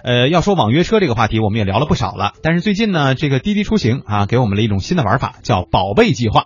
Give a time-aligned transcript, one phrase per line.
[0.00, 2.34] 呃，要说网约车这个话题，我们也聊了不少了。
[2.40, 6.44] 但是最近呢，这个滴滴出行啊，给我们了一种新的玩法，叫宝贝计划。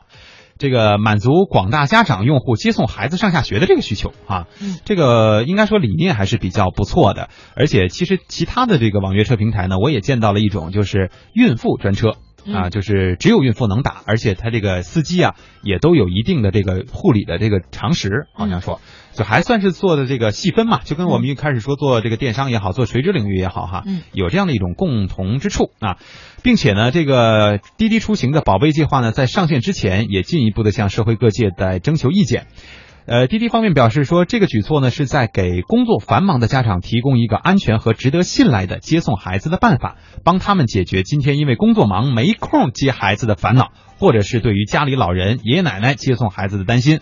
[0.56, 4.46] 这个满足广大家长用户接送孩子上下学的这个需求啊，
[4.86, 7.28] 这个应该说理念还是比较不错的。
[7.54, 12.14] 而且其实其他的这个网约车平台呢，我也见到了一种就是孕妇专车。
[12.52, 18.80] 啊，就是只有孕妇能打，而且他这个司机啊，也都有一定的这个护理的这个常识，好像说，
[19.12, 25.98] 就还算是做的这个细分嘛，就跟我们一开始说做这个电商也好，做垂直领域也好哈，有这样的一种共同之处啊，
[26.42, 32.46] 并且呢，这个滴滴出行的宝贝计划呢，在上线之前，也进一步的向社会各界在征求意见。
[33.06, 47.00] 呃，滴滴方面表示说，这个举措呢是在给工作繁忙的家长提供一个安全和值得信赖的接送孩子的办法，帮他们解决今天因为工作忙没空接孩子的烦恼，或者是对于家里老人、爷爷奶奶接送孩子的担心。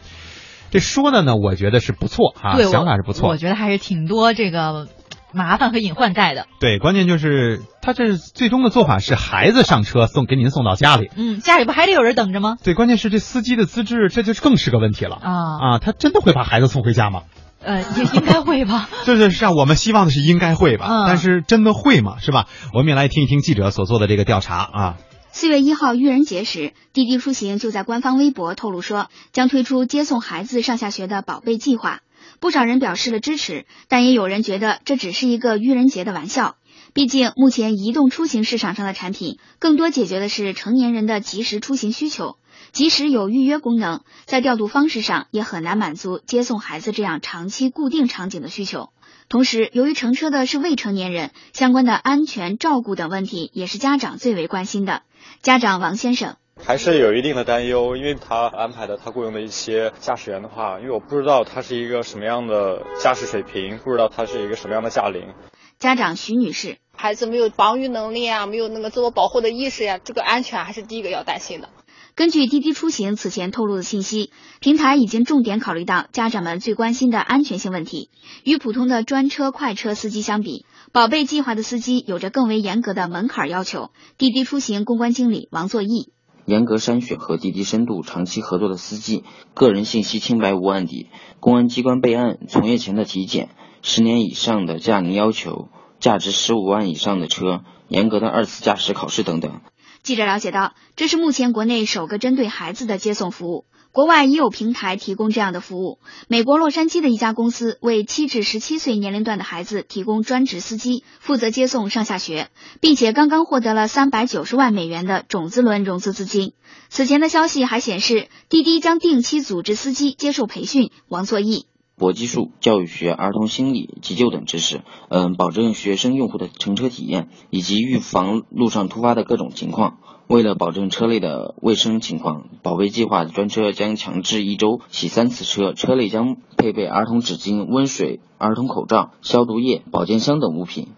[0.70, 3.28] 这说的呢，我觉得是不错哈，想法是不错。
[3.28, 4.88] 我觉得还是挺多这个。
[5.32, 12.56] 麻烦和隐患在的，对，关键就是他这最终的做法是孩子上车送给您送到家里，嗯，家里不还得有人等着吗？
[12.62, 15.78] 对，关键是这司机的资质，这就更是个问题了啊啊！
[15.78, 17.22] 他真的会把孩子送回家吗？
[17.62, 18.88] 呃，也应该会吧。
[19.04, 22.16] 就是是啊，我们希望的是应该会吧，但是真的会吗？
[22.20, 22.46] 是吧？
[22.74, 24.96] 我们也来听一听记者所做的这个调查啊。
[25.32, 32.00] 四月一号愚人节时，滴滴出行就在官方微博透露说，将推出接送孩子上下学的宝贝计划。
[32.40, 36.57] 不少人表示了支持，但也有人觉得这只是一个愚人节的玩笑。
[36.93, 42.37] 毕竟，目前移动出行市场上的产品更多解决的是成年人的即时出行需求，
[42.73, 48.90] 即使有预约功能，在调度方式上也很难满足接送孩子这样长期固定场景的需求。
[49.29, 55.02] 同时，由于乘车的是未成年人，相关的安全照顾等问题也是家长最为关心的。
[55.43, 56.37] 家长王先生。
[56.56, 65.34] 还是有一定的担忧，因为他安排的他雇佣的一些驾驶员的话，因为我不知道他是一个什么样的驾驶水平，不知道他是一个什么样的驾龄。
[65.78, 71.71] 家长徐女士，孩子没有防御能力啊，没有那个自我保护的意识呀，这个安全还是第一个要担心的。
[72.15, 74.31] 根据滴滴出行此前透露的信息，
[74.61, 78.11] 平台已经重点考虑到家长们最关心的安全性问题。
[78.44, 83.91] 与普通的专车快车司机相比，宝贝计划的司机有着更为严格的门槛要求。
[84.19, 86.12] 滴滴出行公关经理王作义。
[86.50, 89.22] 严格筛选和滴滴深度长期合作的司机，
[89.55, 91.06] 个人信息清白无案底，
[91.38, 93.50] 公安机关备案，从业前的体检，
[93.83, 95.69] 十年以上的驾龄要求，
[96.00, 99.61] 价值十五万以上的车，严格的二次驾驶考试等等。
[100.03, 103.67] 记者了解到，这是目前国内首个针对孩子的接送服务。
[103.93, 105.99] 国外已有平台提供这样的服务。
[106.28, 112.50] 美国洛杉矶的一家公司为七至十七岁年龄段的孩子提供专职司机，负责接送上下学，
[112.81, 116.53] 并且刚刚获得了三百九十万美元的种子轮融资资金。
[116.89, 120.91] 此前的消息还显示，滴滴将定期组织司机接受培训。
[121.09, 121.67] 王作义。
[121.97, 124.81] 搏击术、教育学、儿童心理、急救等知识，
[125.11, 129.99] 嗯，保证学生用户的乘车体验以及预防路上突发的各种情况。
[130.31, 140.91] 为了保证车内的卫生情况，宝贝计划专车将强制一周洗三次车，车内将配备儿童纸巾、温水、儿童口罩、消毒液、保健箱等物品。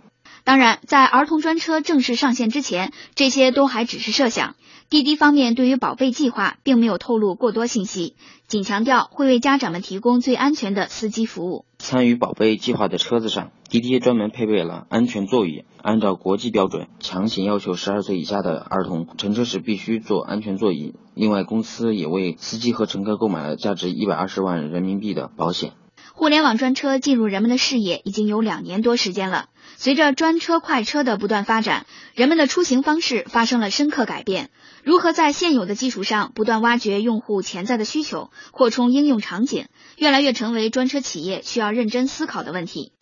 [0.45, 4.55] 当然，在儿童专车正式上线之前，这些都还只是设想。
[4.93, 8.15] 滴滴方面对于宝贝计划并没有透露过多信息，
[8.47, 11.65] 仅强调会为家长们提供最安全的司机服务。
[11.79, 20.95] 参与宝贝计划的车子上，滴滴专门配备了安全座椅，按照国际标准，强行要求十二岁以下的儿童乘车时必须坐安全座椅。
[21.15, 25.73] 另外，公司也为司机和乘客购买了价值一百二十万人民币的保险。
[26.15, 29.47] 互联网专车进入人们的视野已经有两年多时间了。
[29.77, 34.51] 随着专车快车的不断发展，人们的出行方式发生了深刻改变。
[34.85, 42.93] 如何在现有的基础上不断挖掘用户潜在的需求，扩充应用场景，越来越成为专车企业需要认真思考的问题。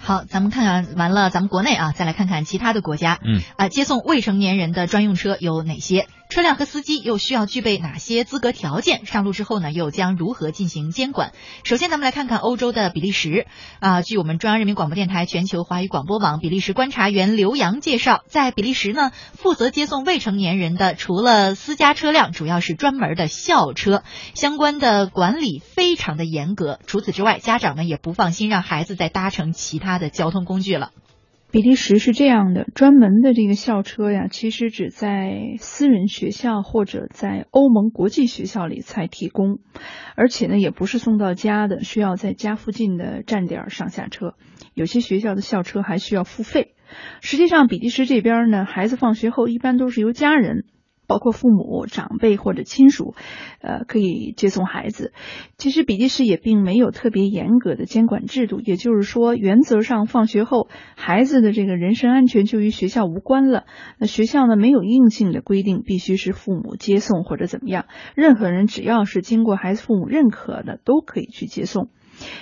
[0.00, 3.18] 好，咱们看看完了咱们国内啊，再来看看其他的国家。
[3.24, 6.06] 嗯啊，接送未成年人的专用车有哪些？
[6.34, 9.06] 车辆和司机又需要具备哪些资格条件？
[9.06, 11.32] 上路之后呢，又将如何进行监管？
[11.62, 13.46] 首先，咱们来看看欧洲的比利时
[13.78, 14.02] 啊。
[14.02, 24.02] 据我们中央人民广播电台全球华语广播网比利时观察员刘洋介绍，在比利时呢，负责接送未成年人的，除了私家车辆，主要是专门的校车，
[24.34, 26.80] 相关的管理非常的严格。
[26.88, 30.90] 除此之外，家长们也不放心让孩子再搭乘其他的交通工具了。
[31.54, 39.60] 比利时是这样的，专门的这个校车呀，其实只在私人学校或者在欧盟国际学校里才提供，
[40.16, 44.34] 而且呢，也不是送到家的，需要在家附近的站点上下车。
[44.74, 46.74] 有些学校的校车还需要付费。
[47.20, 50.64] 实际上，比利时这边呢，孩子放学后一般都是由家人
[51.06, 53.14] 包括父母、长辈或者亲属，
[53.60, 55.12] 呃，可以接送孩子。
[55.56, 63.64] 其实比利时也并没有特别严格的监管制度，也就是说，原则上放学后孩子的这个人身安全就与学校无关了。
[63.98, 71.88] 那学校呢没有硬性的规定必须是父母接送或者怎么样，任何人只要是经过孩子父母认可的都可以去接送。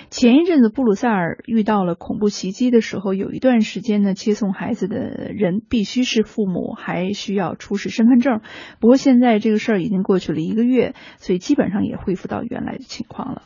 [0.09, 8.41] 前一阵子布鲁塞尔遇到了恐怖袭击的时候，有一段时间呢，接送孩子的人必须是父母，还需要出示身份证。
[8.79, 13.43] 不过现在这个事儿已经过去了一个月，所以基本上也恢复到原来的情况了。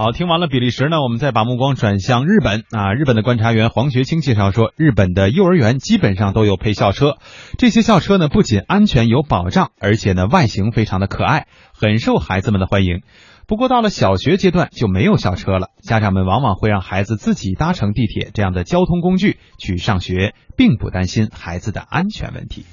[0.00, 2.94] 好，听完了比利时呢，我们再把目光转向日本啊。
[2.94, 7.16] 日本的观察员黄学清介绍说，日本的幼儿园基本上都有配校车，
[7.58, 13.02] 这些校车呢不仅安全有保障，而且呢外形非常的可爱，很受孩子们的欢迎。
[13.48, 22.64] 不过到了小学阶段就没有校车了，家长们往往会让孩子自己搭乘地铁这样的交通工具去上学，并不担心孩子的安全问题。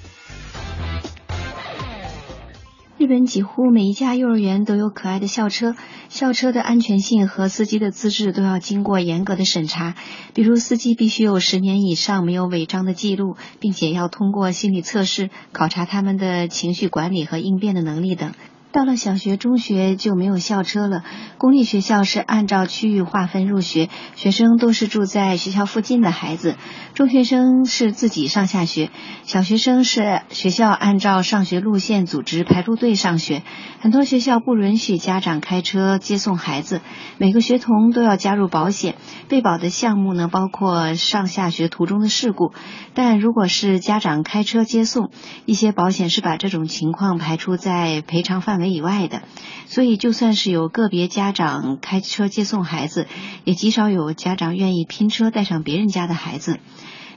[2.97, 5.75] 日本几乎每一家幼儿园都有可爱的校车，
[6.07, 9.95] 校车的安全性和司机的资质都要经过严格的审查，
[10.33, 18.31] 比如司机必须有十年以上没有违章的记录，并且要通过心理测试考察他们的情绪管理和应变的能力等。
[18.75, 21.01] 到了小学、中学就没有校车了。
[21.37, 26.57] 公立学校是按照区域划分入学，学生都是住在学校附近的孩子。
[26.93, 28.89] 中学生是自己上下学，
[29.23, 33.43] 小学生是学校按照上学路线组织排路队上学。
[33.79, 36.81] 很多学校不允许家长开车接送孩子，
[37.17, 38.95] 每个学童都要加入保险。
[39.29, 42.51] 被保的项目呢，包括上下学途中的事故。
[42.93, 45.11] 但如果是家长开车接送，
[45.45, 48.64] 一些保险是把这种情况排除在赔偿范围。
[48.67, 49.23] 以外的，
[49.67, 53.07] 所以就算是有个别家长开车接送孩子，
[53.43, 56.59] 也极少有家长愿意拼车带上别人家的孩子。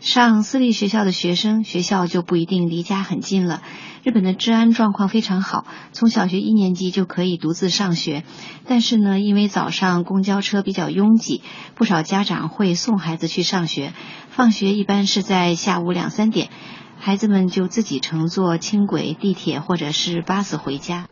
[0.01, 3.63] 上私立学校的学生，学校就不一定离家很近了。
[4.05, 8.23] 日本的治安状况非常好，从小学一年级就可以独自上学。
[8.65, 11.43] 但是呢，因为早上公交车比较拥挤，
[11.75, 13.93] 不少家长会送孩子去上学。
[14.31, 16.49] 放学一般是在下午两三点，
[16.97, 21.09] 孩子们就自己乘坐轻轨、地铁或者是巴士回家。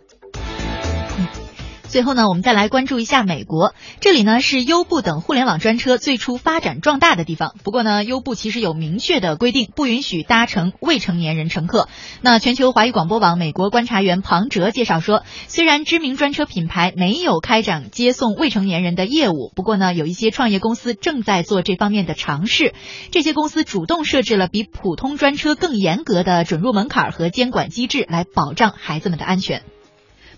[1.88, 7.54] 最后呢，我们再来关注一下美国，这里呢是优步等互联网专车最初发展壮大的地方。
[7.62, 11.88] 不过呢，优步其实有明确的规定，不允许搭乘未成年人乘客。
[12.20, 22.74] 那全球华语广播网美国观察员庞哲介绍说，虽然知名专车品牌没有开展接送未成年人的业务，不过呢，有一些创业公司正在做这方面的尝试。
[23.12, 29.62] 这些公司主动设置了比普通专车更严格的准入门槛和监管机制，来保障孩子们的安全。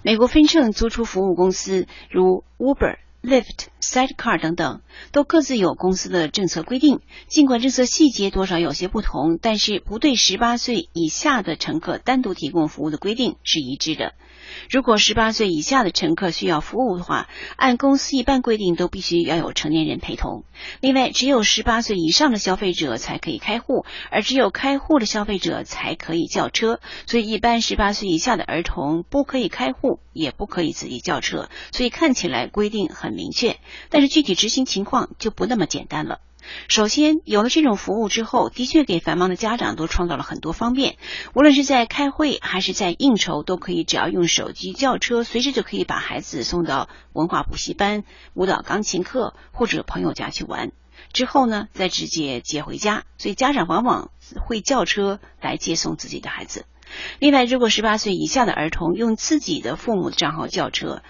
[0.03, 4.80] 美国分盛租出服务公司如 Uber、Lyft、Sidecar 等等，
[5.12, 7.00] 都各自有公司的政策规定。
[7.28, 14.14] 尽管政策细节多少有些不同，但是不对十八岁以下的乘客单独提供服务的规定是一致的。
[14.70, 20.44] 如果十八岁以下的乘客需要服务的话，按公司一般规定都必须要有成年人陪同。
[20.80, 26.80] 另外，只有十八岁以上的消费者才可以开户，而只有开户的消费者才可以叫车。
[27.06, 31.50] 所以，一般十八岁以下的儿童不可以开户，也不可以自己叫车。
[31.70, 33.58] 所以看起来规定很明确，
[33.91, 36.20] 但是具体执行情况就不那么简单了。
[36.67, 40.97] 首先，有了这种服务之后，的确给繁忙的家长都创造了很多方便。
[41.35, 50.73] 无论是在开会还是在应酬，都可以只要用手机叫车，随时就可以把孩子送到文化补习班、舞蹈、钢琴课或者朋友家去玩。
[51.12, 53.04] 之后呢，再直接接回家。
[53.19, 56.64] 所以家长往往会叫车来接送自己的孩子。
[57.19, 61.02] 另外，如果十八岁以下的儿童用自己的父母的账号叫车，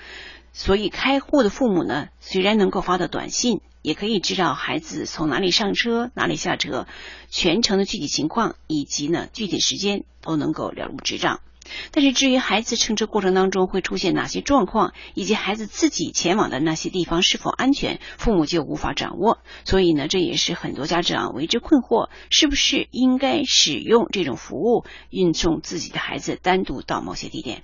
[0.58, 3.60] 所以开户的父母呢，虽然能够发到短信。
[3.80, 6.86] 也可以知道孩子从哪里上车、哪里下车，
[7.30, 11.40] 全程的具体情况以及呢具体时间都能够了如指掌。
[11.92, 19.38] 但是至于孩子乘车过程当中会出现哪些状况，以及孩子自己前往的那些地方是否安全，父母就无法掌握。
[19.64, 27.62] 所以呢，这也是很多家长为之困惑：是不是应该使用这种服务，运送自己的孩子单独到某些地点？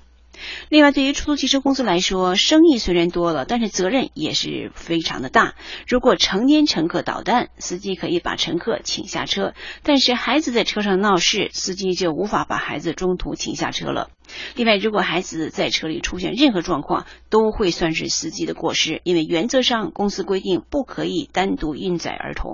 [0.68, 5.54] 另外，对于出租汽车公司来说，生意虽然多了，但是责任也是非常的大。
[5.86, 14.10] 如果成年乘客捣蛋，司机可以把乘客请下车；但是孩子在车上闹事，司机就无法把孩子中途请下车了。
[14.56, 22.52] 另外，如果孩子在车里出现任何状况，都会算是司机的过失，因为原则上公司规定不可以单独运载儿童。